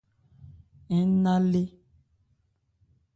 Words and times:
Ń 1.05 1.09
na 1.23 1.35
lé. 1.51 1.63